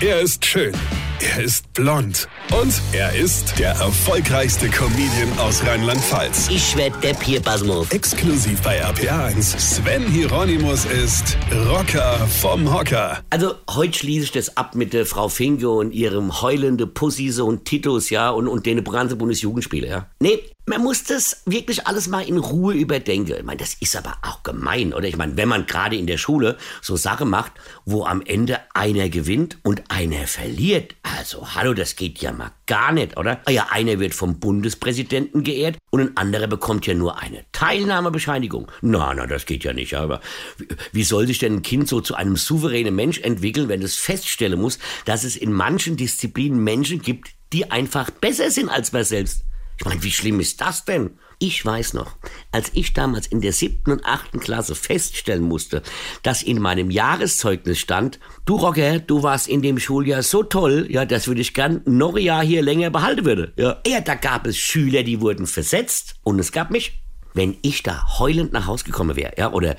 [0.00, 0.72] Er ist schön.
[1.20, 2.28] Er ist blond.
[2.50, 6.48] Und er ist der erfolgreichste Comedian aus Rheinland-Pfalz.
[6.50, 7.90] Ich werd der Pierpasmus.
[7.92, 9.56] Exklusiv bei RPA1.
[9.58, 11.38] Sven Hieronymus ist
[11.68, 13.22] Rocker vom Hocker.
[13.30, 18.10] Also, heute schließe ich das ab mit der Frau Finke und ihrem heulende Pussy-Sohn Titus,
[18.10, 20.06] ja, und, und den ganzen Bundesjugendspiele, ja.
[20.18, 23.36] Nee, man muss das wirklich alles mal in Ruhe überdenken.
[23.36, 25.06] Ich meine, das ist aber auch gemein, oder?
[25.06, 27.52] Ich meine, wenn man gerade in der Schule so Sachen macht,
[27.84, 30.94] wo am Ende einer gewinnt und einer verliert.
[31.02, 33.42] Also, hallo, das geht ja mal gar nicht, oder?
[33.44, 38.70] Ah ja, einer wird vom Bundespräsidenten geehrt und ein anderer bekommt ja nur eine Teilnahmebescheinigung.
[38.80, 39.94] Na, na, das geht ja nicht.
[39.94, 40.22] Aber
[40.56, 43.96] wie, wie soll sich denn ein Kind so zu einem souveränen Mensch entwickeln, wenn es
[43.96, 49.04] feststellen muss, dass es in manchen Disziplinen Menschen gibt, die einfach besser sind als man
[49.04, 49.44] selbst?
[49.78, 51.18] Ich meine, wie schlimm ist das denn?
[51.38, 52.16] Ich weiß noch,
[52.52, 55.82] als ich damals in der siebten und achten Klasse feststellen musste,
[56.22, 61.04] dass in meinem Jahreszeugnis stand, du Rocker, du warst in dem Schuljahr so toll, ja,
[61.04, 63.52] das würde ich gern noch ein Jahr hier länger behalten würde.
[63.56, 67.00] Ja, ja, da gab es Schüler, die wurden versetzt und es gab mich.
[67.36, 69.74] Wenn ich da heulend nach Hause gekommen wäre, ja, oder,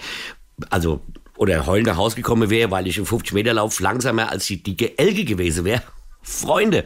[0.70, 1.02] also,
[1.38, 5.24] oder heulend nach Hause gekommen wäre, weil ich im 50-Meter-Lauf langsamer als die dicke Elge
[5.24, 5.82] gewesen wäre,
[6.22, 6.84] Freunde,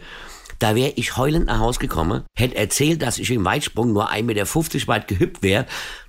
[0.59, 4.23] da wäre ich heulend nach Hause gekommen, hätte erzählt, dass ich im Weitsprung nur 1,50
[4.23, 5.65] Meter weit gehüpft wäre.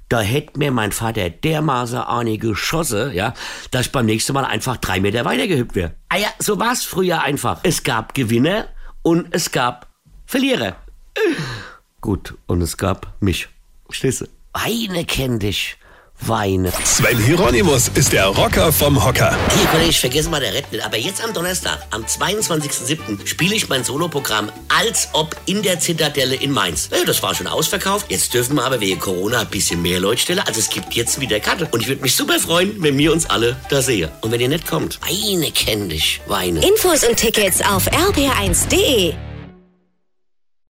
[0.09, 3.33] Da hätte mir mein Vater dermaßen einige geschossen, ja,
[3.71, 5.95] dass ich beim nächsten Mal einfach drei Meter weiter gehüpft wäre.
[6.09, 7.61] Ah ja, so war's früher einfach.
[7.63, 8.67] Es gab Gewinner
[9.03, 9.87] und es gab
[10.27, 10.77] Verlierer.
[12.01, 13.49] Gut, und es gab mich.
[13.91, 14.27] Stehst du?
[14.53, 15.77] Weine kenn dich.
[16.23, 16.73] Weine.
[16.85, 19.37] Sven Hieronymus ist der Rocker vom Hocker.
[19.57, 20.85] Hier, Kollege, ich vergesse mal der Rett nicht.
[20.85, 26.35] Aber jetzt am Donnerstag, am 22.07., spiele ich mein Soloprogramm als ob in der Zitadelle
[26.35, 26.89] in Mainz.
[26.93, 28.11] Ja, das war schon ausverkauft.
[28.11, 30.41] Jetzt dürfen wir aber wegen Corona ein bisschen mehr Leute stellen.
[30.47, 31.69] Also es gibt jetzt wieder Karte.
[31.71, 34.11] Und ich würde mich super freuen, wenn wir uns alle da sehen.
[34.21, 36.21] Und wenn ihr nicht kommt, Weine kenn dich.
[36.27, 36.67] Weine.
[36.67, 39.30] Infos und Tickets auf rb1.de.